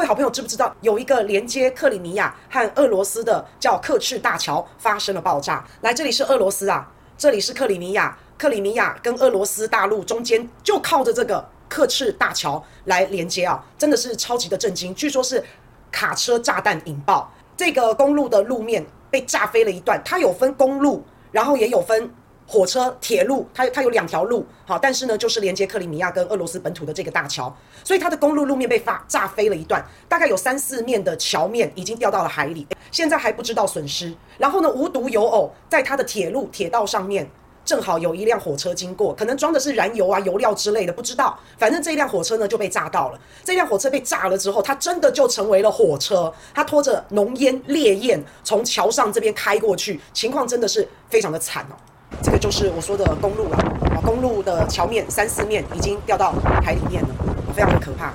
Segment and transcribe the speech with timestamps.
[0.00, 5.62] 各位好朋友知不知道有一个连接克里米亚和俄罗斯的叫刻赤大桥发生了爆炸？
[5.82, 14.94] 来，这里是俄罗斯啊，这里是克里米亚，克里米亚跟俄罗斯大陆中间就靠着这个刻赤大桥来连接啊，真的是超级的震惊。
[14.94, 15.44] 据说是
[15.92, 22.10] 卡车炸弹引爆，这个公路的路面被炸飞了一段，它有分公路，然后也有分。
[22.50, 34.12] 火车、铁路，它它有两条路，好，但是呢，就是连接克里米亚跟俄罗斯本土的这个大桥，所以它的公路路面被发炸飞了一段，大概有三四面的桥面已经掉到了海里，现在还不知道损失。
[34.36, 37.30] 然后呢，无独有偶，在它的铁路铁道上面，
[37.64, 41.38] 正好有一辆火车经过，可能装的是燃油啊、油料之类的，不知道。
[41.56, 43.20] 反正这辆火车呢就被炸到了。
[43.44, 51.76] 这辆火车被炸了之后，它真的就成为了火车，它拖着浓烟烈焰从桥上这边开过去，情况真的是非常的惨哦。
[52.22, 53.56] 这个就是我说的公路了
[53.94, 58.12] 啊，公路的桥面三四面已经掉到海里面了，啊非常的可怕。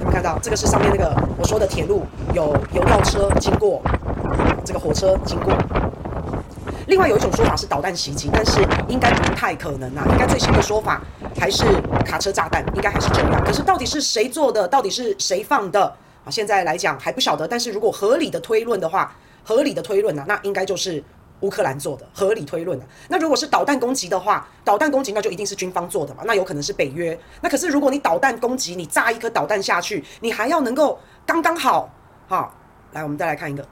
[0.00, 0.38] 有没有看到？
[0.42, 3.82] 这个是上面那个我说的铁路，有油料车经过，
[4.64, 5.52] 这个火车经过。
[6.88, 11.00] 另外有一种说法是导弹袭击，但是应该不太可能啊，应该最新的说法
[11.38, 11.64] 还是
[12.04, 13.44] 卡车炸弹，应该还是这样。
[13.44, 14.66] 可是到底是谁做的？
[14.66, 15.84] 到底是谁放的？
[16.24, 17.46] 啊，现在来讲还不晓得。
[17.46, 21.04] 但是如果合理的推论的话，合理的推论呢，那应该就是。
[21.42, 27.18] 乌克兰做的合理推论的，那如果是导弹攻击的话，导弹攻击那就一定是军方做的嘛，那有可能是北约。
[27.40, 31.90] 那可是如果你导弹攻击，你炸一颗导弹下去，你还要能够刚刚好，
[32.28, 32.54] 好，
[32.92, 33.66] 来我们再来看一个，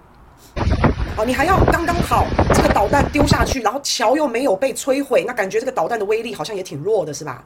[1.16, 7.44] 好，你还要刚刚好，这个导弹丢下去，然后桥又没有被摧毁，那感觉这个导弹的威力好像也挺弱的，是吧？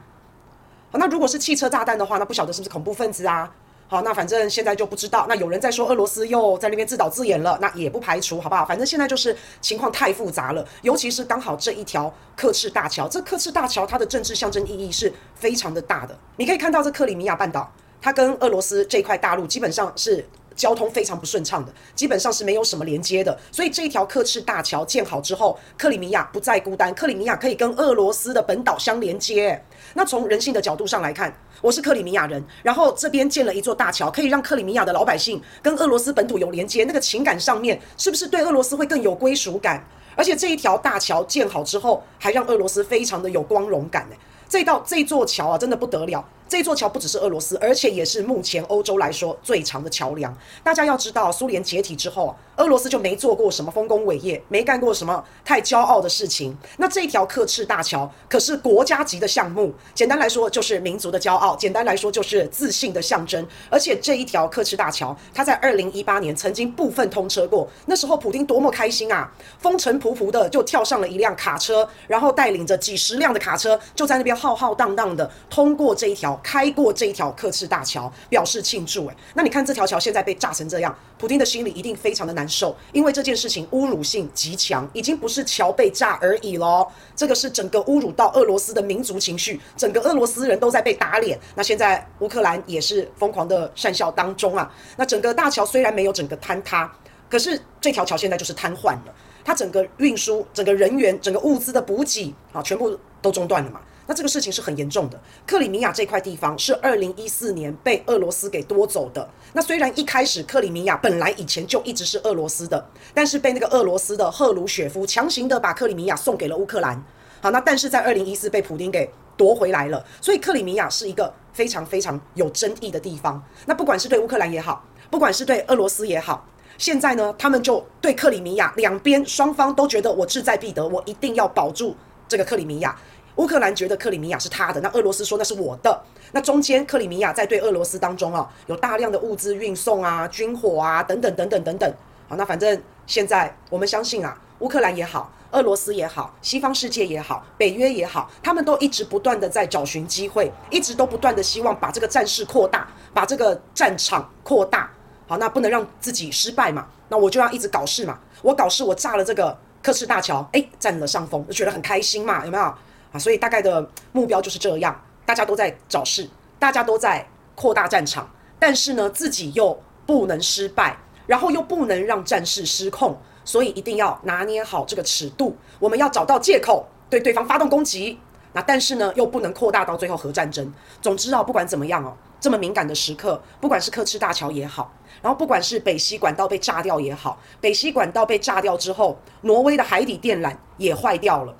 [0.91, 3.51] 好，那如果是汽车炸弹的话，那不晓得是不是恐怖分子啊？
[3.87, 5.25] 好，那反正现在就不知道。
[5.29, 8.65] 那有人在说俄罗斯又在那边自导自演了，那也不排除，好不好？
[8.65, 16.17] 反正现在就是情况太复杂了，尤其是刚好这一条克赤大桥，这克赤大桥它的政治象征意义是非常的大的。
[16.37, 20.25] 你可以看到这克里米亚半岛，它跟俄罗斯这块大陆基本上是。
[20.55, 23.37] 交通非常不顺畅的，基本上是没有什么连接的。
[23.51, 29.61] 所以这一条客赤大桥建好之后，克里米亚不再孤单，克里米亚可以跟俄罗斯的本岛相连接。
[29.93, 39.85] 那从人性的角度上来看，我是克里米亚人，然后这边建了一座大桥，可以让克里米亚的老百姓跟俄罗斯本土有连接，那个情感上面是不是对俄罗斯会更有归属感？
[40.15, 44.15] 而且这一条大桥建好之后，还让俄罗斯非常的有光荣感呢。
[44.47, 46.23] 这道这座桥啊，真的不得了。
[46.47, 50.35] 这座桥不只是俄罗斯，而且也是目前欧洲来说最长的桥梁。
[50.63, 56.55] 大家要知道，苏联解体之后，俄罗斯就没做过什么丰功伟业，没干过什么太骄傲的事情。
[56.77, 63.43] 那这一条刻赤大桥可是国家级的项目，简单来说就是民族的骄傲，简单来说就是自信的象征。
[63.71, 76.34] 而且这一条刻赤大桥，它在二零一八年曾经部分通车过，那时候普丁多么开心啊，风尘仆仆的就跳上了一辆卡车，然后带领着几十辆的卡车，就在那边浩浩荡荡的通过这一条。
[76.43, 79.07] 开过这一条刻赤大桥，表示庆祝。
[79.07, 86.91] 诶，那你看这条桥现在被炸成这样，普丁的心里一定非常的难受，因为这件事情侮辱性极强，已经不是桥被炸而已咯。
[87.15, 91.39] 这个是整个侮辱到俄罗斯的民族情绪，整个俄罗斯人都在被打脸。
[91.55, 94.71] 那现在乌克兰也是疯狂的善笑当中啊。
[94.97, 96.91] 那整个大桥虽然没有整个坍塌，
[97.29, 99.13] 可是这条桥现在就是瘫痪了，
[99.43, 103.79] 它整个运输、整个人员、整个物资的补给啊，全部都中断了嘛。
[104.07, 105.19] 那这个事情是很严重的。
[105.47, 109.27] 克里米亚这块地方是二零一四年被俄罗斯给夺走的。
[109.53, 117.03] 那虽然一开始克里米亚本来以前就一直是俄罗斯的，但是被那个俄罗斯的赫鲁雪夫强行的把克里米亚送给了乌克兰。
[117.41, 120.05] 好，那但是在二零一四被普丁给夺回来了。
[120.21, 123.41] 所以克里米亚是一个非常非常有争议的地方。
[123.65, 131.95] 那不管是对乌克兰也好，不管是对俄罗斯也好，现在呢，他们就对克里米亚两边双方都觉得我志在必得，我一定要保住
[132.27, 132.97] 这个克里米亚。
[133.35, 136.01] 乌克兰觉得克里米亚是他的，那俄罗斯说那是我的。
[136.31, 141.93] 那中间克里米亚在对俄罗斯当中啊，有大量的物资运送啊、军火啊等等等等等等。
[142.27, 154.89] 好，那反正现在我们相信啊，乌克兰也好，俄罗斯也好，西方世界也好，北约也好，他们都一直不断的在找寻机会，一直都不断的希望把这个战事扩大，把这个战场扩大。
[155.27, 158.19] 好，那不能让自己失败嘛，那我就要一直搞事嘛。
[158.41, 162.73] 我搞事，我炸了这个克赤大桥，诶，占了上风，就觉得很开心嘛，有没有？
[163.17, 166.29] 所以大概的目标就是这样，大家都在找事，
[166.59, 168.29] 大家都在扩大战场，
[168.59, 175.57] 但是呢，自己又不能失败，然后又不能让战事失控，所以一定要拿捏好这个尺度。
[175.79, 178.19] 我们要找到借口对对方发动攻击，
[178.53, 180.73] 那但是呢，又不能扩大到最后核战争。
[181.01, 191.55] 总之啊，不管怎么样哦，这么敏感的时刻，不管是刻赤大桥也好，然后不管是北溪管道被炸掉也好，北溪管道被炸掉之后，挪威的海底电缆也坏掉了。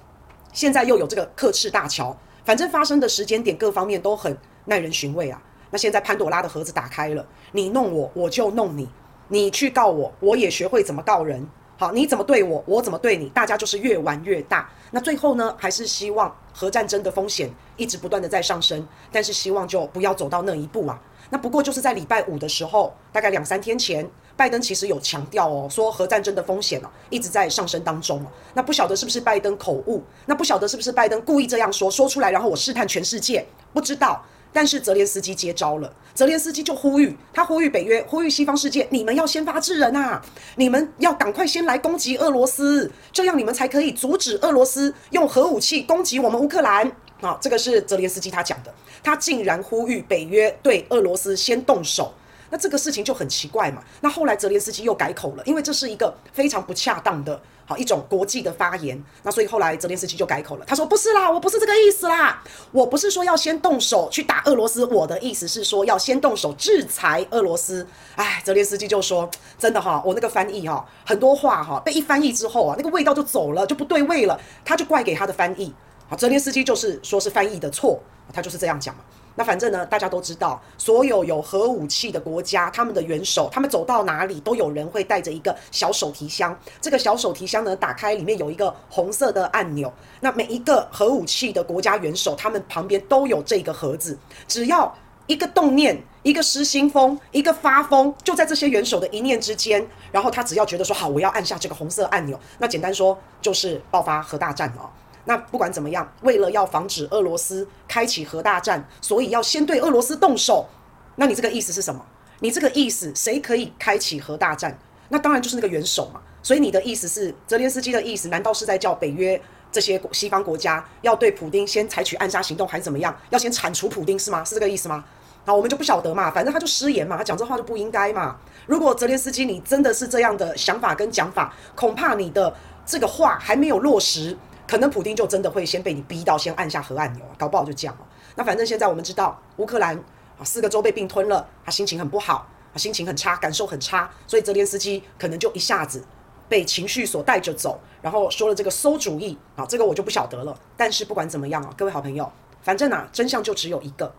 [0.56, 2.16] 现在又有这个刻赤大桥，
[2.46, 5.40] 反正发生的时间点各方面都很耐人寻味啊。
[5.70, 8.86] 那现在潘朵拉的盒子打开了，你弄我，我就弄你；
[9.28, 11.46] 你去告我，我也学会怎么告人。
[11.78, 14.70] 好，你怎么对我，我怎么对你，大家就是越玩越大。
[14.92, 20.98] 那最后呢，还是希望核战争的风险一直不断的在上升，但是希望就不要走到那一步啊。
[21.30, 28.28] 那不过就是在礼拜五的时候，大概两三天前，拜登其实有强调哦，说核战争的风险哦一直在上升当中哦。
[28.54, 34.24] 那不晓得是不是拜登口误，那不晓得是不是拜登故意这样说，说出来，然后我试探全世界，不知道。
[34.54, 40.22] 但是泽连斯基接招了，泽连斯基就呼吁，他呼吁北约，呼吁西方世界，你们要先发制人啊！
[40.56, 46.90] 你们要赶快先来攻击俄罗斯，这样你们才可以阻止俄罗斯用核武器攻击我们乌克兰。
[47.26, 48.72] 啊，这个是泽连斯基他讲的，
[49.04, 52.14] 他竟然呼吁北约对俄罗斯先动手。
[52.52, 53.82] 那这个事情就很奇怪嘛。
[54.02, 59.04] 那后来泽连斯基又改口了，因为这是一个非常不恰当的，好一种国际的发言。
[59.24, 67.86] 那所以后来泽连斯基就改口了，他说不是啦，我不是这个意思啦，我不是说要先动手去打俄罗斯，我的意思是说要先动手制裁俄罗斯。
[68.16, 75.74] 哎，泽连斯基就说真的哈，我那个翻译哈，很多话哈被一翻译之后啊，那个味道就走了，就不对味了，他就怪给他的翻译。
[76.08, 78.00] 好，泽连斯基就是说是翻译的错，
[78.32, 79.02] 他就是这样讲嘛。
[79.38, 86.58] 那反正呢，大家都知道，所有有核武器的国家，他们的元首，他们走到哪里都有人会带着一个小手提箱。
[86.80, 89.92] 这个小手提箱呢，打开里面有一个红色的按钮。
[90.22, 94.18] 那每一个核武器的国家元首，他们旁边都有这个盒子。
[94.48, 94.96] 只要
[95.28, 99.86] 一个动念，一个失心疯，一个发疯，就在这些元首的一念之间。
[100.14, 104.90] 然后他只要觉得说好，我要按下这个红色按钮，那简单说就是爆发核大战了。
[105.26, 110.68] 那不管怎么样，为了要防止俄罗斯开启核大战，所以要先对俄罗斯动手。
[111.16, 112.06] 那你这个意思是什么？
[112.42, 114.78] 你这个意思谁可以开启核大战？
[115.10, 116.22] 那当然就是那个元首嘛。
[116.44, 119.42] 所以你的意思是，泽连斯基的意思，难道是在叫北约
[119.72, 123.16] 这些西方国家要对普丁先采取暗杀行动，还是怎么样？
[123.32, 124.44] 要先铲除普丁是吗？
[124.44, 125.04] 是这个意思吗？
[125.46, 128.36] 好，我们就不晓得嘛，反正他就失言嘛，他讲这话就不应该嘛。
[128.68, 132.56] 如果泽连斯基你真的是这样的想法跟讲法，恐怕你的
[132.86, 134.38] 这个话还没有落实。
[134.68, 138.08] 可能普丁就真的会先被你逼到先按下核按钮，搞不好就这样了。
[138.36, 139.96] 那反正现在我们知道乌克兰
[140.38, 146.04] 啊四个州被并吞了，他心情很不好，啊心情很差，感受很差，所以泽连斯基可能就一下子
[146.50, 150.60] 被情绪所带着走，然后说了这个馊主意啊，这个我就不晓得了。
[150.76, 154.14] 但是不管怎么样啊，各位好朋友，反正啊真相就只有一个，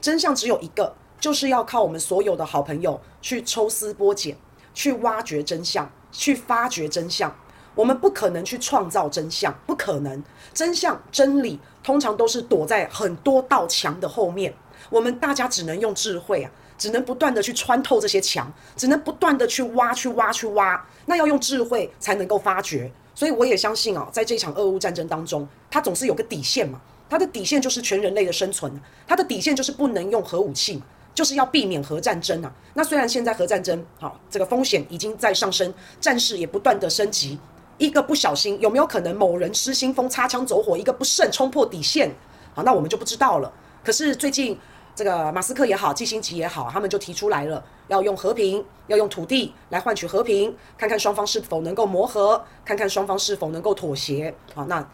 [0.00, 4.36] 真相只有一个，就是要靠我们所有的好朋友去抽丝剥茧，
[4.74, 7.34] 去挖掘真相，去发掘真相。
[7.80, 10.22] 我们不可能去创造真相，不可能。
[10.52, 14.54] 真相、真理通常都是躲在很多道墙的后面。
[14.90, 20.86] 我们大家只能用智慧啊，只能不断的去穿透这些墙，只能不断的去挖、去挖、去挖。
[21.06, 22.92] 那要用智慧才能够发掘。
[23.14, 26.78] 所以我也相信啊，在这场俄乌战争当中，它总是有个底线嘛。
[27.08, 28.70] 它的底线就是全人类的生存，
[29.06, 30.82] 它的底线就是不能用核武器嘛。
[31.12, 32.52] 就是要避免核战争啊！
[32.74, 37.38] 那虽然现在核战争好，这个风险已经在上升，战事也不断的升级。
[37.80, 40.76] 一个不小心，有没有可能某人失心疯擦枪走火？
[40.76, 42.14] 一个不慎冲破底线，
[42.54, 43.50] 好，那我们就不知道了。
[43.82, 44.56] 可是最近
[44.94, 54.34] 这个马斯克也好，季辛吉也好，他们就提出来了，要用和平，要用土地来换取和平，看看双方是否能够磨合，看看双方是否能够妥协。
[54.54, 54.86] 好，那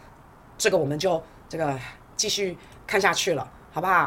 [0.57, 1.77] 这个我们就这个
[2.15, 2.57] 继续
[2.87, 4.05] 看下去了，好不好？